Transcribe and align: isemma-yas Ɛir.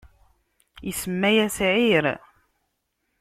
isemma-yas 0.91 1.57
Ɛir. 1.73 2.05